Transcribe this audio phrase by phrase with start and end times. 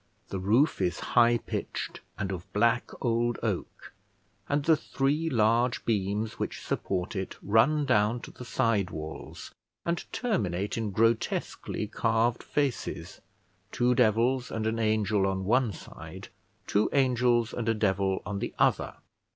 [0.29, 3.93] The roof is high pitched, and of black old oak,
[4.49, 9.51] and the three large beams which support it run down to the side walls,
[9.85, 13.21] and terminate in grotesquely carved faces,
[13.71, 16.29] two devils and an angel on one side,
[16.65, 18.95] two angels and a devil on the other.